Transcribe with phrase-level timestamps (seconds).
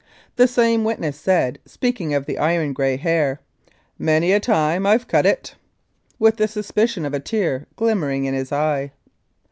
[0.35, 3.39] The same witness said, speaking of the iron grey hair,
[3.99, 5.53] "Many a time I've cut it!"
[6.17, 8.93] with the suspicion of a tear glimmering in his eye.